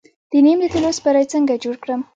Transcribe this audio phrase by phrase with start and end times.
[0.31, 2.01] د نیم د تیلو سپری څنګه جوړ کړم؟